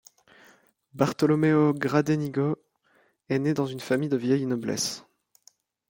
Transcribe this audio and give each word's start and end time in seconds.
Bartolomeo 0.95 1.75
Gradenigo 1.75 2.55
est 3.29 3.37
né 3.37 3.53
dans 3.53 3.67
une 3.67 3.79
famille 3.79 4.09
de 4.09 4.17
vieille 4.17 4.47
noblesse. 4.47 5.05